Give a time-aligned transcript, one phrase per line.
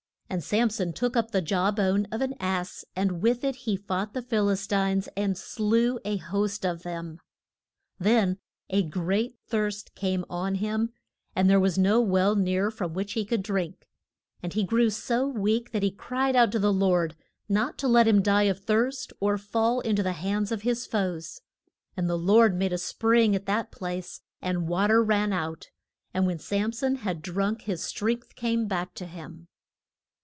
[0.33, 3.75] And Sam son took up the jaw bone of an ass, and with it he
[3.75, 7.19] fought the Phil is tines and slew a host of them.
[7.99, 8.11] [Illustration: SAM SON
[8.69, 10.89] SLAY ING THE PHIL IS TINES.] Then a great thirst came on him,
[11.35, 13.89] and there was no well near from which he could drink.
[14.41, 17.17] And he grew so weak that he cried out to the Lord
[17.49, 20.85] not to let him die of thirst or fall in to the hands of his
[20.85, 21.41] foes.
[21.97, 25.67] And the Lord made a spring at that place and wa ter ran out,
[26.13, 29.49] and when Sam son had drunk, his strength came back to him.